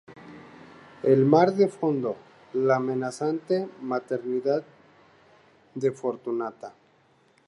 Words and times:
El 1.03 1.25
mar 1.25 1.53
de 1.53 1.67
fondo: 1.67 2.15
la 2.53 2.77
amenazante 2.77 3.69
maternidad 3.81 4.63
de 5.75 5.91
Fortunata. 5.91 6.73